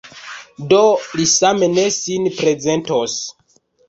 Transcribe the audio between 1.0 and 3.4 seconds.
li same ne sin prezentos.